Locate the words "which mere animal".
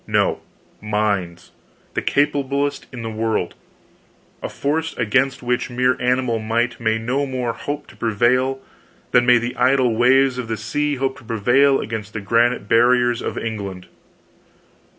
5.43-6.39